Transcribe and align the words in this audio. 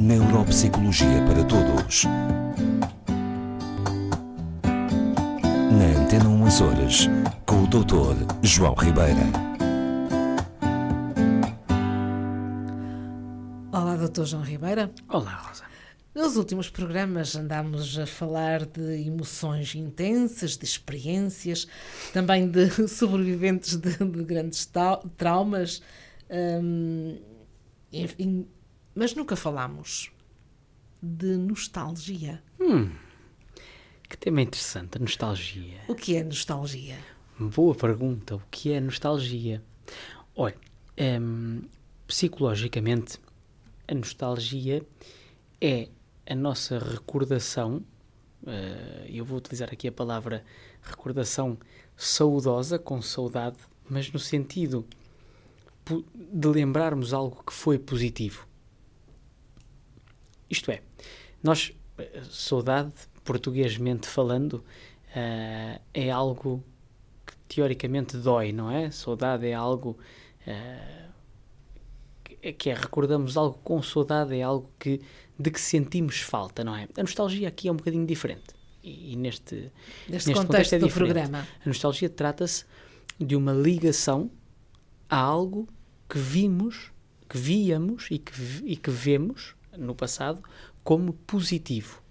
Neuropsicologia 0.00 1.22
para 1.26 1.44
Todos. 1.44 2.04
Na 4.64 6.02
Antena 6.02 6.26
1 6.26 6.46
Açores, 6.46 7.06
com 7.44 7.64
o 7.64 7.66
Dr. 7.66 8.16
João 8.42 8.72
Ribeira. 8.72 9.20
Olá, 13.70 13.94
Dr. 13.96 14.24
João 14.24 14.42
Ribeira. 14.42 14.90
Olá, 15.06 15.34
Rosa. 15.34 15.64
Nos 16.14 16.38
últimos 16.38 16.70
programas 16.70 17.36
andámos 17.36 17.98
a 17.98 18.06
falar 18.06 18.64
de 18.64 19.06
emoções 19.06 19.74
intensas, 19.74 20.56
de 20.56 20.64
experiências, 20.64 21.68
também 22.14 22.50
de 22.50 22.70
sobreviventes 22.88 23.76
de, 23.76 23.98
de 23.98 24.24
grandes 24.24 24.66
traumas, 25.18 25.82
hum, 26.30 27.18
enfim, 27.92 28.48
mas 28.94 29.14
nunca 29.14 29.36
falámos 29.36 30.12
de 31.02 31.36
nostalgia. 31.36 32.42
Hum, 32.58 32.90
que 34.08 34.16
tema 34.16 34.42
interessante, 34.42 34.96
a 34.96 35.00
nostalgia. 35.00 35.80
O 35.88 35.94
que 35.94 36.16
é 36.16 36.24
nostalgia? 36.24 36.98
Boa 37.38 37.74
pergunta, 37.74 38.36
o 38.36 38.42
que 38.50 38.72
é 38.72 38.80
nostalgia? 38.80 39.62
Olha, 40.36 40.56
hum, 41.20 41.62
psicologicamente, 42.06 43.18
a 43.86 43.94
nostalgia 43.94 44.84
é 45.60 45.88
a 46.28 46.34
nossa 46.34 46.78
recordação, 46.78 47.84
uh, 48.42 49.06
eu 49.08 49.24
vou 49.24 49.38
utilizar 49.38 49.68
aqui 49.72 49.88
a 49.88 49.92
palavra 49.92 50.44
recordação 50.82 51.58
saudosa, 51.96 52.78
com 52.78 53.02
saudade, 53.02 53.58
mas 53.88 54.10
no 54.12 54.18
sentido 54.18 54.86
de 56.14 56.48
lembrarmos 56.48 57.12
algo 57.12 57.42
que 57.44 57.52
foi 57.52 57.78
positivo. 57.78 58.46
Isto 60.50 60.70
é, 60.72 60.82
nós, 61.42 61.72
eh, 61.96 62.22
saudade, 62.28 62.92
portuguesmente 63.24 64.06
falando, 64.08 64.54
uh, 64.54 65.80
é 65.94 66.10
algo 66.10 66.64
que 67.24 67.36
teoricamente 67.48 68.16
dói, 68.16 68.52
não 68.52 68.70
é? 68.70 68.90
Saudade 68.90 69.46
é 69.46 69.54
algo 69.54 69.96
uh, 70.46 71.10
que 72.58 72.70
é 72.70 72.74
recordamos 72.74 73.36
algo 73.36 73.58
com 73.62 73.82
saudade, 73.82 74.34
é 74.36 74.42
algo 74.42 74.68
que 74.78 75.00
de 75.38 75.50
que 75.50 75.60
sentimos 75.60 76.20
falta, 76.20 76.62
não 76.62 76.76
é? 76.76 76.86
A 76.96 77.02
nostalgia 77.02 77.48
aqui 77.48 77.68
é 77.68 77.72
um 77.72 77.76
bocadinho 77.76 78.06
diferente. 78.06 78.54
E, 78.82 79.12
e 79.12 79.16
neste, 79.16 79.72
neste, 80.08 80.32
contexto, 80.32 80.46
contexto 80.46 80.72
é 80.74 80.78
do 80.78 80.88
programa. 80.90 81.46
A 81.64 81.68
nostalgia 81.68 82.10
trata-se 82.10 82.64
de 83.18 83.36
uma 83.36 83.52
ligação 83.52 84.30
a 85.08 85.16
algo 85.16 85.66
que 86.08 86.18
vimos, 86.18 86.92
que 87.28 87.38
víamos 87.38 88.08
e 88.10 88.18
que, 88.18 88.32
e 88.64 88.76
que 88.76 88.90
vemos 88.90 89.54
no 89.76 89.94
passado 89.94 90.42
como 90.82 91.12
positivo. 91.12 92.02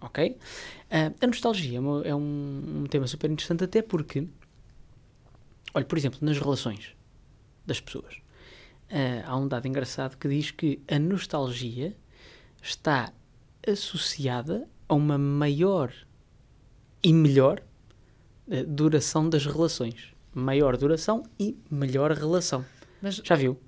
Ok? 0.00 0.30
Uh, 0.30 1.14
a 1.20 1.26
nostalgia 1.26 1.78
é 2.04 2.14
um, 2.14 2.82
um 2.82 2.86
tema 2.88 3.06
super 3.06 3.30
interessante, 3.30 3.64
até 3.64 3.80
porque, 3.82 4.26
olha, 5.72 5.84
por 5.84 5.96
exemplo, 5.96 6.18
nas 6.22 6.38
relações 6.38 6.96
das 7.64 7.80
pessoas, 7.80 8.14
uh, 8.90 9.22
há 9.24 9.36
um 9.36 9.46
dado 9.46 9.68
engraçado 9.68 10.16
que 10.16 10.28
diz 10.28 10.50
que 10.50 10.80
a 10.90 10.98
nostalgia 10.98 11.96
está 12.60 13.12
associada 13.66 14.68
a 14.88 14.94
uma 14.94 15.16
maior 15.16 15.92
e 17.02 17.12
melhor 17.12 17.62
uh, 18.48 18.64
duração 18.66 19.28
das 19.28 19.46
relações. 19.46 20.12
Maior 20.34 20.76
duração 20.76 21.22
e 21.38 21.56
melhor 21.70 22.10
relação. 22.10 22.64
Mas, 23.00 23.16
Já 23.16 23.36
viu? 23.36 23.58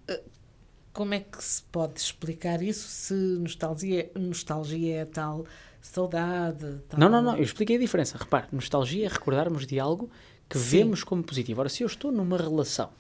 Como 0.95 1.13
é 1.13 1.19
que 1.19 1.43
se 1.43 1.61
pode 1.65 1.99
explicar 1.99 2.63
isso 2.63 2.89
se 2.89 3.15
nostalgia, 3.15 4.13
nostalgia 4.15 5.01
é 5.01 5.05
tal 5.05 5.45
saudade? 5.81 6.79
Tal... 6.89 7.01
Não, 7.01 7.09
não, 7.09 7.21
não. 7.21 7.37
Eu 7.37 7.43
expliquei 7.43 7.75
a 7.75 7.81
diferença. 7.81 8.17
Repare, 8.17 8.47
nostalgia 8.53 9.07
é 9.07 9.09
recordarmos 9.09 9.67
de 9.67 9.81
algo 9.81 10.09
que 10.49 10.57
Sim. 10.57 10.79
vemos 10.79 11.03
como 11.03 11.25
positivo. 11.25 11.61
Ora, 11.61 11.69
se 11.69 11.83
eu 11.83 11.89
estou 11.89 12.13
numa 12.13 12.37
relação 12.39 12.91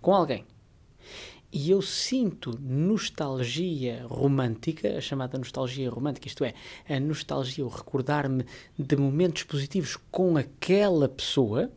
com 0.00 0.14
alguém 0.14 0.46
e 1.52 1.72
eu 1.72 1.82
sinto 1.82 2.56
nostalgia 2.62 4.06
romântica, 4.08 4.96
a 4.96 5.00
chamada 5.00 5.36
nostalgia 5.36 5.90
romântica, 5.90 6.28
isto 6.28 6.44
é, 6.44 6.54
a 6.88 7.00
nostalgia, 7.00 7.66
o 7.66 7.68
recordar-me 7.68 8.46
de 8.78 8.96
momentos 8.96 9.42
positivos 9.42 9.96
com 10.08 10.36
aquela 10.36 11.08
pessoa. 11.08 11.68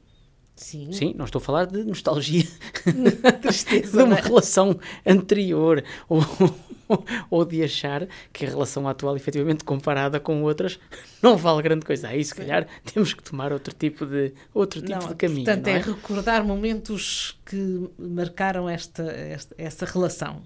Sim. 0.57 0.91
Sim, 0.91 1.13
não 1.16 1.25
estou 1.25 1.40
a 1.40 1.41
falar 1.41 1.68
de 1.68 1.84
nostalgia 1.84 2.44
Tristeza, 3.41 3.95
de 3.97 4.03
uma 4.03 4.18
é? 4.18 4.22
relação 4.22 4.79
anterior 5.06 5.84
ou, 6.09 6.19
ou 7.29 7.45
de 7.45 7.63
achar 7.63 8.07
que 8.34 8.44
a 8.44 8.50
relação 8.50 8.88
atual, 8.88 9.16
efetivamente, 9.16 9.63
comparada 9.63 10.19
com 10.19 10.41
outras, 10.41 10.79
não 11.22 11.38
vale 11.38 11.62
grande 11.62 11.85
coisa. 11.85 12.07
Aí, 12.07 12.25
se 12.25 12.34
calhar, 12.34 12.67
temos 12.91 13.13
que 13.13 13.22
tomar 13.22 13.53
outro 13.53 13.73
tipo 13.73 14.03
de, 14.03 14.34
outro 14.51 14.81
tipo 14.81 15.00
não, 15.00 15.09
de 15.09 15.16
caminho. 15.16 15.46
Portanto, 15.46 15.67
é? 15.67 15.73
é? 15.73 15.78
recordar 15.78 16.44
momentos 16.44 17.40
que 17.46 17.90
marcaram 17.96 18.67
esta, 18.67 19.03
esta, 19.03 19.56
essa 19.59 19.85
relação. 19.85 20.41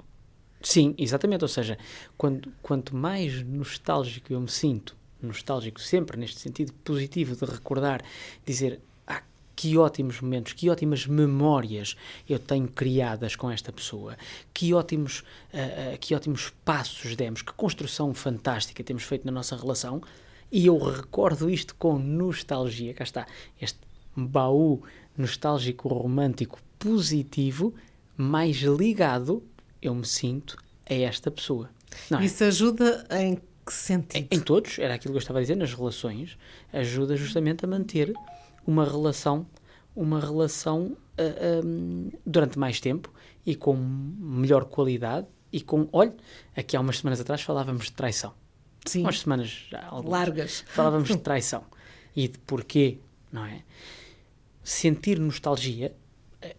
Sim, 0.62 0.94
exatamente. 0.98 1.44
Ou 1.44 1.48
seja, 1.48 1.78
quando, 2.18 2.52
quanto 2.62 2.94
mais 2.94 3.42
nostálgico 3.44 4.34
eu 4.34 4.42
me 4.42 4.50
sinto, 4.50 4.94
nostálgico 5.22 5.80
sempre 5.80 6.20
neste 6.20 6.42
sentido 6.42 6.74
positivo 6.84 7.34
de 7.34 7.50
recordar, 7.50 8.02
dizer 8.46 8.82
que 9.62 9.78
ótimos 9.78 10.20
momentos, 10.20 10.54
que 10.54 10.72
ótimas 10.72 11.06
memórias 11.06 11.96
eu 12.28 12.40
tenho 12.40 12.68
criadas 12.68 13.36
com 13.36 13.52
esta 13.52 13.72
pessoa, 13.72 14.18
que 14.52 14.74
ótimos, 14.74 15.20
uh, 15.54 15.94
uh, 15.94 15.98
que 16.00 16.16
ótimos 16.16 16.52
passos 16.66 17.16
demos, 17.16 17.44
que 17.44 17.54
construção 17.54 18.12
fantástica 18.12 18.84
temos 18.84 19.04
feito 19.04 19.24
na 19.24 19.32
nossa 19.32 19.56
relação. 19.56 20.02
E 20.52 20.66
eu 20.66 20.80
recordo 20.80 21.48
isto 21.48 21.76
com 21.76 22.00
nostalgia. 22.00 22.92
Cá 22.96 23.04
está, 23.04 23.28
este 23.62 23.78
baú 24.16 24.82
nostálgico, 25.16 25.90
romântico, 25.90 26.58
positivo, 26.80 27.72
mais 28.18 28.58
ligado 28.58 29.44
eu 29.80 29.94
me 29.94 30.08
sinto 30.08 30.58
a 30.90 30.94
esta 30.96 31.30
pessoa. 31.30 31.70
É? 32.20 32.26
Isso 32.26 32.44
ajuda 32.44 33.06
em 33.12 33.36
que 33.36 33.74
sentido? 33.74 34.28
Em, 34.32 34.38
em 34.38 34.40
todos, 34.40 34.80
era 34.80 34.96
aquilo 34.96 35.14
que 35.14 35.18
eu 35.18 35.22
estava 35.22 35.38
a 35.38 35.42
dizer, 35.44 35.56
nas 35.56 35.72
relações, 35.72 36.36
ajuda 36.74 37.16
justamente 37.16 37.64
a 37.64 37.68
manter 37.68 38.12
uma 38.66 38.86
relação, 38.86 39.46
uma 39.96 40.20
relação 40.20 40.86
uh, 40.88 40.98
ah, 41.18 41.66
um, 41.66 42.12
durante 42.26 42.58
mais 42.58 42.80
tempo 42.80 43.12
e 43.46 43.56
com 43.56 43.76
melhor 43.76 44.66
qualidade 44.66 45.28
e 45.52 45.62
com, 45.62 45.88
olha, 45.92 46.16
aqui 46.56 46.78
há 46.78 46.80
umas 46.80 47.00
semanas 47.00 47.20
atrás 47.20 47.42
falávamos 47.42 47.86
de 47.86 47.94
traição. 47.94 48.34
Sim. 48.86 49.02
Umas 49.02 49.20
semanas 49.20 49.68
já, 49.70 49.86
algumas, 49.86 50.12
largas. 50.12 50.66
Falávamos 50.68 51.10
de 51.10 51.18
traição 51.20 51.64
e 52.16 52.28
de 52.28 52.38
porquê, 52.40 53.00
não 53.32 53.46
é? 53.46 53.64
Sentir 54.64 55.20
nostalgia, 55.20 55.96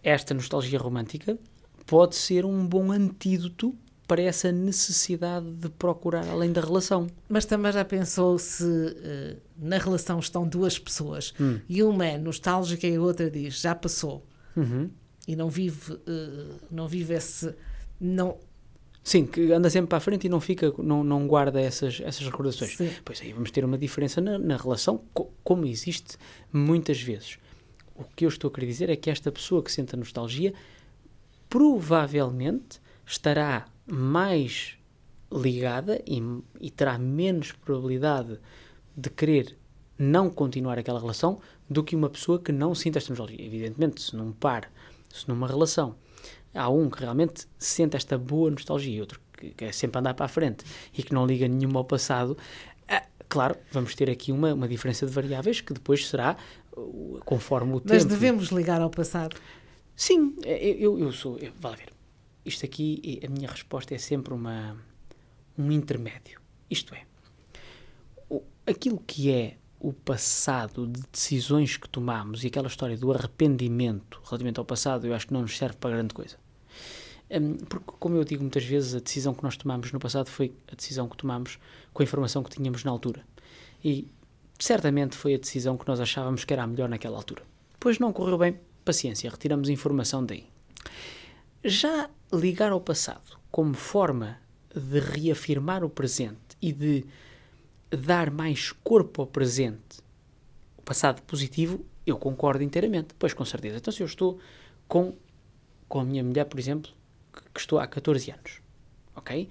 esta 0.01 0.33
nostalgia 0.33 0.79
romântica, 0.79 1.37
pode 1.85 2.15
ser 2.15 2.45
um 2.45 2.65
bom 2.65 2.91
antídoto 2.91 3.75
para 4.07 4.21
essa 4.21 4.51
necessidade 4.51 5.49
de 5.51 5.69
procurar 5.69 6.27
além 6.27 6.51
da 6.51 6.61
relação. 6.61 7.07
Mas 7.29 7.45
também 7.45 7.71
já 7.71 7.85
pensou 7.85 8.37
se 8.37 8.63
uh, 8.63 9.37
na 9.57 9.77
relação 9.77 10.19
estão 10.19 10.47
duas 10.47 10.77
pessoas 10.77 11.33
hum. 11.39 11.59
e 11.69 11.81
uma 11.81 12.05
é 12.05 12.17
nostálgica 12.17 12.85
e 12.85 12.95
a 12.95 13.01
outra 13.01 13.29
diz 13.29 13.61
já 13.61 13.73
passou 13.73 14.25
uhum. 14.55 14.89
e 15.27 15.35
não 15.35 15.49
vive, 15.49 15.93
uh, 15.93 16.59
não 16.69 16.87
vive 16.87 17.13
esse. 17.13 17.53
Não, 17.99 18.37
Sim, 19.03 19.25
que 19.25 19.51
anda 19.51 19.69
sempre 19.69 19.89
para 19.89 19.97
a 19.97 20.01
frente 20.01 20.27
e 20.27 20.29
não 20.29 20.39
fica, 20.39 20.73
não, 20.77 21.03
não 21.03 21.27
guarda 21.27 21.59
essas, 21.59 21.99
essas 22.01 22.25
recordações. 22.25 22.77
Sim. 22.77 22.89
Pois 23.03 23.21
aí 23.21 23.33
vamos 23.33 23.51
ter 23.51 23.65
uma 23.65 23.77
diferença 23.77 24.21
na, 24.21 24.39
na 24.39 24.55
relação, 24.55 25.03
co 25.13 25.29
como 25.43 25.65
existe 25.65 26.17
muitas 26.51 27.01
vezes. 27.01 27.37
O 27.95 28.05
que 28.05 28.25
eu 28.25 28.29
estou 28.29 28.49
a 28.49 28.53
querer 28.53 28.67
dizer 28.67 28.89
é 28.89 28.95
que 28.95 29.09
esta 29.09 29.29
pessoa 29.29 29.61
que 29.61 29.71
sente 29.71 29.93
a 29.93 29.97
nostalgia 29.97 30.53
provavelmente 31.49 32.81
estará 33.05 33.65
mais 33.85 34.77
ligada 35.31 36.01
e, 36.05 36.21
e 36.59 36.69
terá 36.69 36.97
menos 36.97 37.51
probabilidade 37.51 38.39
de 38.95 39.09
querer 39.09 39.57
não 39.97 40.29
continuar 40.29 40.77
aquela 40.77 40.99
relação 40.99 41.39
do 41.69 41.83
que 41.83 41.95
uma 41.95 42.09
pessoa 42.09 42.39
que 42.39 42.51
não 42.51 42.75
sinta 42.75 42.97
esta 42.97 43.11
nostalgia. 43.11 43.43
Evidentemente, 43.43 44.01
se 44.01 44.15
num 44.15 44.31
par, 44.31 44.71
se 45.11 45.27
numa 45.27 45.47
relação, 45.47 45.95
há 46.53 46.69
um 46.69 46.89
que 46.89 46.99
realmente 46.99 47.47
sente 47.57 47.95
esta 47.95 48.17
boa 48.17 48.51
nostalgia 48.51 48.97
e 48.97 49.01
outro 49.01 49.19
que 49.33 49.49
quer 49.51 49.73
sempre 49.73 49.99
andar 49.99 50.13
para 50.13 50.25
a 50.25 50.29
frente 50.29 50.63
e 50.95 51.01
que 51.01 51.13
não 51.13 51.25
liga 51.25 51.47
nenhuma 51.47 51.79
ao 51.79 51.85
passado, 51.85 52.37
ah, 52.87 53.03
claro, 53.27 53.55
vamos 53.71 53.95
ter 53.95 54.09
aqui 54.09 54.31
uma, 54.31 54.53
uma 54.53 54.67
diferença 54.67 55.05
de 55.05 55.11
variáveis 55.11 55.61
que 55.61 55.73
depois 55.73 56.07
será 56.07 56.37
conforme 57.25 57.73
o 57.73 57.79
tempo. 57.79 57.93
Mas 57.93 58.05
devemos 58.05 58.49
ligar 58.49 58.81
ao 58.81 58.89
passado? 58.89 59.35
Sim, 59.95 60.35
eu, 60.43 60.97
eu 60.97 61.11
sou. 61.11 61.37
Eu, 61.37 61.51
vale 61.59 61.77
ver 61.77 62.02
isto 62.45 62.65
aqui, 62.65 63.19
a 63.25 63.29
minha 63.29 63.49
resposta 63.49 63.95
é 63.95 63.97
sempre 63.97 64.33
uma, 64.33 64.77
um 65.57 65.71
intermédio. 65.71 66.41
Isto 66.69 66.93
é, 66.95 67.03
o, 68.29 68.41
aquilo 68.65 69.01
que 69.05 69.31
é 69.31 69.57
o 69.79 69.91
passado 69.91 70.87
de 70.87 71.01
decisões 71.11 71.75
que 71.75 71.89
tomamos 71.89 72.43
e 72.43 72.47
aquela 72.47 72.67
história 72.67 72.97
do 72.97 73.11
arrependimento 73.11 74.21
relativamente 74.23 74.57
ao 74.57 74.65
passado, 74.65 75.05
eu 75.05 75.13
acho 75.13 75.27
que 75.27 75.33
não 75.33 75.41
nos 75.41 75.57
serve 75.57 75.75
para 75.75 75.91
grande 75.91 76.13
coisa. 76.13 76.37
Um, 77.29 77.55
porque, 77.55 77.91
como 77.99 78.15
eu 78.15 78.23
digo 78.23 78.41
muitas 78.41 78.63
vezes, 78.63 78.95
a 78.95 78.99
decisão 78.99 79.33
que 79.33 79.43
nós 79.43 79.57
tomamos 79.57 79.91
no 79.91 79.99
passado 79.99 80.29
foi 80.29 80.53
a 80.71 80.75
decisão 80.75 81.09
que 81.09 81.17
tomamos 81.17 81.59
com 81.93 82.01
a 82.01 82.05
informação 82.05 82.43
que 82.43 82.49
tínhamos 82.49 82.83
na 82.83 82.91
altura. 82.91 83.25
E 83.83 84.07
certamente 84.57 85.17
foi 85.17 85.35
a 85.35 85.37
decisão 85.37 85.77
que 85.77 85.87
nós 85.87 85.99
achávamos 85.99 86.45
que 86.45 86.53
era 86.53 86.63
a 86.63 86.67
melhor 86.67 86.87
naquela 86.87 87.17
altura. 87.17 87.43
Depois 87.73 87.99
não 87.99 88.13
correu 88.13 88.37
bem, 88.37 88.57
paciência, 88.85 89.29
retiramos 89.29 89.67
informação 89.67 90.25
daí. 90.25 90.45
Já 91.63 92.09
ligar 92.33 92.71
ao 92.71 92.81
passado 92.81 93.37
como 93.51 93.73
forma 93.73 94.39
de 94.73 94.99
reafirmar 94.99 95.83
o 95.83 95.89
presente 95.89 96.57
e 96.61 96.71
de 96.71 97.05
dar 97.91 98.31
mais 98.31 98.71
corpo 98.71 99.21
ao 99.21 99.27
presente, 99.27 100.01
o 100.77 100.81
passado 100.81 101.21
positivo, 101.21 101.85
eu 102.05 102.17
concordo 102.17 102.63
inteiramente. 102.63 103.13
Pois, 103.17 103.33
com 103.33 103.45
certeza. 103.45 103.77
Então, 103.77 103.93
se 103.93 104.01
eu 104.01 104.07
estou 104.07 104.39
com, 104.87 105.15
com 105.87 105.99
a 105.99 106.03
minha 106.03 106.23
mulher, 106.23 106.45
por 106.45 106.59
exemplo, 106.59 106.91
que 107.53 107.59
estou 107.59 107.79
há 107.79 107.87
14 107.87 108.31
anos, 108.31 108.61
ok? 109.15 109.47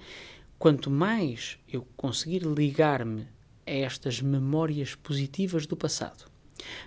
Quanto 0.59 0.91
mais 0.91 1.59
eu 1.69 1.87
conseguir 1.97 2.41
ligar-me 2.41 3.27
a 3.67 3.71
estas 3.71 4.21
memórias 4.21 4.95
positivas 4.95 5.67
do 5.67 5.77
passado, 5.77 6.31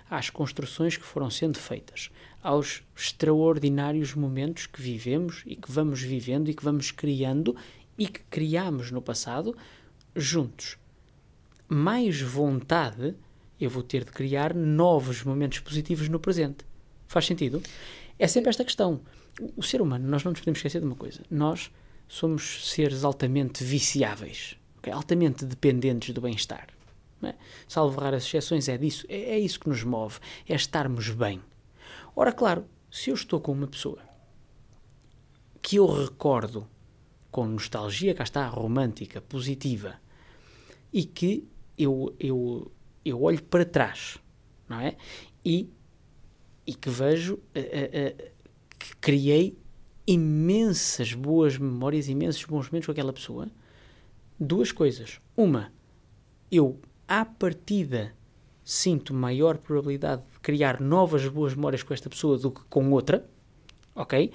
às 0.08 0.30
construções 0.30 0.96
que 0.96 1.04
foram 1.04 1.30
sendo 1.30 1.58
feitas, 1.58 2.10
aos 2.46 2.84
extraordinários 2.94 4.14
momentos 4.14 4.66
que 4.66 4.80
vivemos 4.80 5.42
e 5.44 5.56
que 5.56 5.70
vamos 5.70 6.00
vivendo 6.00 6.48
e 6.48 6.54
que 6.54 6.62
vamos 6.62 6.92
criando 6.92 7.56
e 7.98 8.06
que 8.06 8.20
criamos 8.30 8.92
no 8.92 9.02
passado 9.02 9.56
juntos. 10.14 10.78
Mais 11.68 12.20
vontade 12.20 13.16
eu 13.60 13.68
vou 13.68 13.82
ter 13.82 14.04
de 14.04 14.12
criar 14.12 14.54
novos 14.54 15.24
momentos 15.24 15.58
positivos 15.58 16.08
no 16.08 16.20
presente. 16.20 16.64
Faz 17.08 17.26
sentido? 17.26 17.60
É 18.16 18.28
sempre 18.28 18.50
esta 18.50 18.64
questão. 18.64 19.00
O 19.56 19.62
ser 19.62 19.82
humano, 19.82 20.06
nós 20.06 20.22
não 20.22 20.30
nos 20.30 20.38
podemos 20.38 20.58
esquecer 20.58 20.80
de 20.80 20.86
uma 20.86 20.94
coisa. 20.94 21.22
Nós 21.28 21.72
somos 22.06 22.70
seres 22.70 23.02
altamente 23.02 23.64
viciáveis, 23.64 24.56
okay? 24.78 24.92
altamente 24.92 25.44
dependentes 25.44 26.14
do 26.14 26.20
bem-estar. 26.20 26.68
É? 27.24 27.34
Salvo 27.66 27.98
raras 27.98 28.24
exceções, 28.24 28.68
é 28.68 28.78
disso, 28.78 29.04
é, 29.08 29.16
é 29.16 29.38
isso 29.40 29.58
que 29.58 29.68
nos 29.68 29.82
move, 29.82 30.20
é 30.48 30.54
estarmos 30.54 31.10
bem. 31.10 31.40
Ora, 32.18 32.32
claro, 32.32 32.64
se 32.90 33.10
eu 33.10 33.14
estou 33.14 33.38
com 33.38 33.52
uma 33.52 33.66
pessoa 33.66 33.98
que 35.60 35.76
eu 35.76 35.86
recordo 35.86 36.66
com 37.30 37.46
nostalgia, 37.46 38.14
cá 38.14 38.24
está, 38.24 38.48
romântica, 38.48 39.20
positiva, 39.20 40.00
e 40.90 41.04
que 41.04 41.46
eu, 41.76 42.16
eu, 42.18 42.72
eu 43.04 43.22
olho 43.22 43.42
para 43.42 43.66
trás, 43.66 44.16
não 44.66 44.80
é? 44.80 44.96
E, 45.44 45.68
e 46.66 46.74
que 46.74 46.88
vejo 46.88 47.34
uh, 47.34 47.38
uh, 47.38 48.32
que 48.78 48.96
criei 48.96 49.58
imensas 50.06 51.12
boas 51.12 51.58
memórias, 51.58 52.08
imensos 52.08 52.44
bons 52.44 52.70
momentos 52.70 52.86
com 52.86 52.92
aquela 52.92 53.12
pessoa. 53.12 53.50
Duas 54.40 54.72
coisas. 54.72 55.20
Uma, 55.36 55.70
eu 56.50 56.80
à 57.06 57.26
partida 57.26 58.16
sinto 58.66 59.14
maior 59.14 59.58
probabilidade 59.58 60.22
de 60.32 60.40
criar 60.40 60.80
novas 60.80 61.28
boas 61.28 61.54
memórias 61.54 61.84
com 61.84 61.94
esta 61.94 62.10
pessoa 62.10 62.36
do 62.36 62.50
que 62.50 62.62
com 62.68 62.90
outra, 62.90 63.24
ok? 63.94 64.32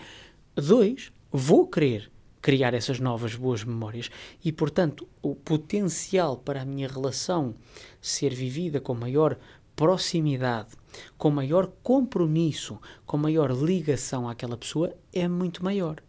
Dois, 0.55 1.11
vou 1.29 1.67
querer 1.67 2.09
criar 2.41 2.73
essas 2.73 2.97
novas 2.97 3.35
boas 3.35 3.65
memórias 3.65 4.09
e, 4.43 4.49
portanto, 4.53 5.05
o 5.21 5.35
potencial 5.35 6.37
para 6.37 6.61
a 6.61 6.65
minha 6.65 6.87
relação 6.87 7.53
ser 8.01 8.33
vivida 8.33 8.79
com 8.79 8.95
maior 8.95 9.37
proximidade, 9.75 10.69
com 11.17 11.29
maior 11.29 11.67
compromisso, 11.83 12.79
com 13.05 13.17
maior 13.17 13.51
ligação 13.51 14.29
àquela 14.29 14.55
pessoa 14.55 14.95
é 15.11 15.27
muito 15.27 15.61
maior. 15.61 16.01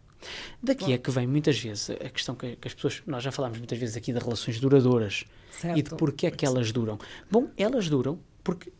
Daqui 0.61 0.93
é 0.93 0.97
que 0.97 1.11
vem 1.11 1.27
muitas 1.27 1.59
vezes 1.59 1.89
a 1.89 2.09
questão 2.09 2.35
que, 2.35 2.55
que, 2.55 2.69
as 2.69 2.73
pessoas, 2.73 3.03
nós 3.05 3.21
já 3.21 3.33
falámos 3.33 3.57
muitas 3.57 3.77
vezes 3.77 3.97
aqui 3.97 4.13
de 4.13 4.19
relações 4.19 4.61
duradouras 4.61 5.25
certo. 5.59 5.77
e 5.77 5.81
de 5.81 5.89
porquê 5.91 6.27
é 6.27 6.31
que 6.31 6.45
elas 6.45 6.71
duram. 6.71 6.97
Bom, 7.29 7.49
elas 7.57 7.89
duram 7.89 8.19
porque, 8.43 8.71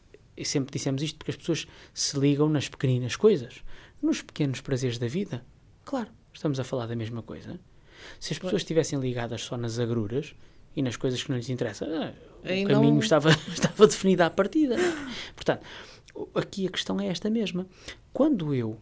sempre 0.43 0.71
dissemos 0.71 1.01
isto, 1.01 1.17
porque 1.17 1.31
as 1.31 1.37
pessoas 1.37 1.67
se 1.93 2.19
ligam 2.19 2.49
nas 2.49 2.67
pequeninas 2.67 3.15
coisas, 3.15 3.63
nos 4.01 4.21
pequenos 4.21 4.61
prazeres 4.61 4.97
da 4.97 5.07
vida. 5.07 5.45
Claro, 5.85 6.09
estamos 6.33 6.59
a 6.59 6.63
falar 6.63 6.87
da 6.87 6.95
mesma 6.95 7.21
coisa. 7.21 7.59
Se 8.19 8.33
as 8.33 8.39
pessoas 8.39 8.61
estivessem 8.61 8.99
ligadas 8.99 9.43
só 9.43 9.55
nas 9.55 9.79
agruras 9.79 10.35
e 10.75 10.81
nas 10.81 10.97
coisas 10.97 11.23
que 11.23 11.29
não 11.29 11.37
lhes 11.37 11.49
interessam, 11.49 11.87
ah, 11.89 12.13
o 12.41 12.67
caminho 12.67 12.93
não... 12.93 12.99
estava, 12.99 13.29
estava 13.51 13.87
definido 13.87 14.23
à 14.23 14.29
partida. 14.29 14.75
Portanto, 15.35 15.65
aqui 16.35 16.67
a 16.67 16.71
questão 16.71 16.99
é 16.99 17.07
esta 17.07 17.29
mesma. 17.29 17.67
Quando 18.11 18.53
eu 18.53 18.79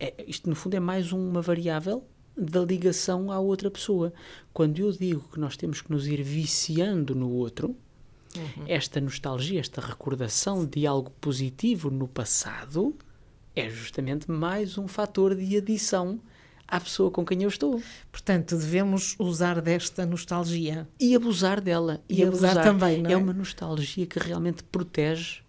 é, 0.00 0.14
isto 0.26 0.48
no 0.48 0.56
fundo 0.56 0.74
é 0.74 0.80
mais 0.80 1.12
uma 1.12 1.42
variável 1.42 2.02
da 2.40 2.60
ligação 2.60 3.30
à 3.30 3.38
outra 3.38 3.70
pessoa. 3.70 4.12
Quando 4.52 4.78
eu 4.78 4.90
digo 4.92 5.28
que 5.32 5.38
nós 5.38 5.56
temos 5.56 5.80
que 5.82 5.90
nos 5.90 6.06
ir 6.06 6.22
viciando 6.22 7.14
no 7.14 7.30
outro, 7.30 7.76
uhum. 8.36 8.64
esta 8.66 9.00
nostalgia, 9.00 9.60
esta 9.60 9.80
recordação 9.80 10.64
de 10.64 10.86
algo 10.86 11.10
positivo 11.20 11.90
no 11.90 12.08
passado, 12.08 12.94
é 13.54 13.68
justamente 13.68 14.30
mais 14.30 14.78
um 14.78 14.88
fator 14.88 15.34
de 15.34 15.56
adição 15.56 16.20
à 16.66 16.80
pessoa 16.80 17.10
com 17.10 17.24
quem 17.24 17.42
eu 17.42 17.48
estou. 17.48 17.82
Portanto, 18.10 18.56
devemos 18.56 19.16
usar 19.18 19.60
desta 19.60 20.06
nostalgia. 20.06 20.88
E 20.98 21.14
abusar 21.14 21.60
dela. 21.60 22.00
E, 22.08 22.20
e 22.20 22.22
abusar, 22.24 22.52
abusar, 22.52 22.64
também, 22.64 23.02
não 23.02 23.10
é? 23.10 23.12
É 23.12 23.16
uma 23.16 23.32
nostalgia 23.32 24.06
que 24.06 24.18
realmente 24.18 24.62
protege 24.62 25.42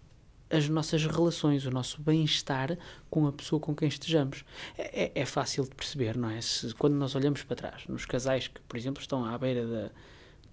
as 0.52 0.68
nossas 0.68 1.06
relações, 1.06 1.64
o 1.64 1.70
nosso 1.70 2.00
bem-estar 2.02 2.78
com 3.08 3.26
a 3.26 3.32
pessoa 3.32 3.58
com 3.58 3.74
quem 3.74 3.88
estejamos. 3.88 4.44
É, 4.76 5.04
é, 5.04 5.12
é, 5.14 5.24
fácil 5.24 5.64
de 5.64 5.74
perceber, 5.74 6.16
não 6.16 6.28
é? 6.28 6.40
Se, 6.42 6.74
quando 6.74 6.94
nós 6.94 7.14
olhamos 7.14 7.42
para 7.42 7.56
trás, 7.56 7.86
nos 7.88 8.04
casais 8.04 8.48
que, 8.48 8.60
por 8.60 8.76
exemplo, 8.76 9.00
estão 9.00 9.24
à 9.24 9.36
beira 9.38 9.66
da, 9.66 9.90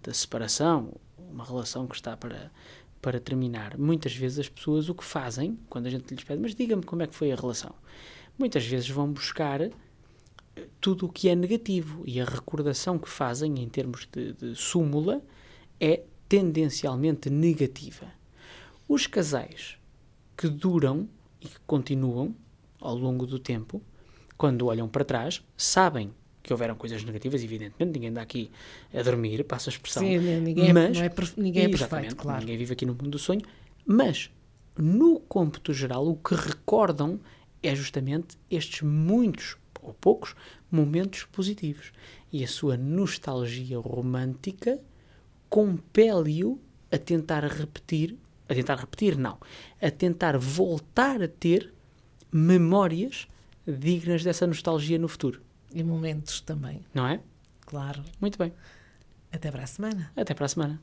da 0.01 0.13
separação, 0.13 0.94
uma 1.18 1.44
relação 1.44 1.86
que 1.86 1.96
está 1.96 2.16
para, 2.16 2.50
para 3.01 3.19
terminar, 3.19 3.78
muitas 3.78 4.16
vezes 4.16 4.40
as 4.40 4.50
pessoas 4.50 4.88
o 4.88 4.96
que 4.96 5.04
fazem, 5.04 5.60
quando 5.69 5.88
a 5.88 5.90
gente 5.90 6.13
lhes 6.13 6.24
pede, 6.24 6.42
mas 6.42 6.56
diga-me 6.56 6.84
como 6.84 7.04
é 7.04 7.07
que 7.07 7.16
foi 7.16 7.34
a 7.34 7.36
relação, 7.36 7.75
muitas 8.38 8.66
vezes 8.66 8.90
vão 8.90 9.12
buscar 9.12 9.62
eh, 9.62 9.72
tudo 10.80 11.07
o 11.07 11.10
que 11.10 11.28
é 11.28 11.36
negativo 11.36 12.04
e 12.06 12.22
a 12.22 12.25
recordação 12.25 12.98
que 12.98 13.10
fazem 13.10 13.60
em 13.60 13.68
termos 13.68 14.07
de, 14.10 14.31
de 14.31 14.56
súmula 14.56 15.22
é 15.78 16.04
tendencialmente 16.30 17.30
negativa. 17.30 18.07
Os 18.88 19.06
casais 19.06 19.79
que 20.40 20.48
duram 20.48 21.06
e 21.42 21.50
que 21.50 21.60
continuam 21.68 22.34
ao 22.80 22.96
longo 22.96 23.28
do 23.28 23.38
tempo, 23.38 23.81
quando 24.38 24.68
olham 24.68 24.88
para 24.88 25.04
trás, 25.04 25.44
sabem 25.58 26.14
que 26.42 26.54
houveram 26.54 26.76
coisas 26.76 27.04
negativas, 27.04 27.44
evidentemente, 27.44 27.92
ninguém 27.92 28.10
anda 28.10 28.22
aqui 28.22 28.50
a 28.94 29.02
dormir, 29.02 29.44
passa 29.44 29.69
a 29.69 29.74
expressão. 29.74 30.02
Sim, 30.02 30.18
ninguém, 30.40 30.72
mas, 30.72 30.98
é, 30.98 31.08
é, 31.08 31.12
ninguém 31.36 31.66
é 31.66 31.68
perfeito, 31.68 32.16
claro. 32.16 32.40
Ninguém 32.40 32.56
vive 32.56 32.72
aqui 32.72 32.86
no 32.86 32.94
mundo 32.94 33.10
do 33.10 33.19
sonho, 33.19 33.42
mas 33.86 34.31
no 34.78 35.19
cômputo 35.19 35.74
geral, 35.74 36.08
o 36.08 36.16
que 36.16 36.34
recordam 36.36 37.19
é 37.62 37.76
justamente 37.76 38.38
estes 38.50 38.81
muitos 38.81 39.58
ou 39.81 39.94
poucos 39.94 40.36
momentos 40.72 41.26
positivos. 41.26 41.92
E 42.31 42.46
a 42.46 42.48
sua 42.48 42.78
nostalgia 42.78 43.78
romântica 43.78 44.80
compele-o 45.50 46.58
a 46.90 46.98
tentar 46.98 47.44
repetir 47.44 48.18
a 48.50 48.56
tentar 48.56 48.76
repetir, 48.76 49.18
não. 49.18 49.38
A 49.80 49.92
tentar 49.92 50.38
voltar 50.38 51.22
a 51.22 51.28
ter 51.28 51.72
memórias 52.32 53.28
dignas 53.66 54.24
dessa 54.24 54.48
nostalgia 54.48 54.98
no 54.98 55.08
futuro. 55.08 55.42
E 55.74 55.84
momentos 55.84 56.42
também. 56.42 56.82
Não 56.94 57.08
é? 57.08 57.22
Claro. 57.62 58.04
Muito 58.20 58.40
bem. 58.40 58.52
Até 59.32 59.52
para 59.52 59.64
a 59.64 59.68
semana. 59.68 60.12
Até 60.16 60.34
para 60.34 60.46
a 60.46 60.50
semana. 60.50 60.82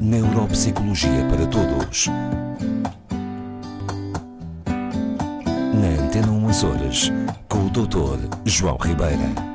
Neuropsicologia 0.00 1.24
para 1.30 1.46
Todos. 1.46 2.08
Na 5.74 6.04
Antena 6.04 6.32
Umas 6.32 6.64
Horas 6.64 7.10
com 7.48 7.63
Dr. 7.74 8.28
João 8.44 8.76
Ribeira. 8.80 9.53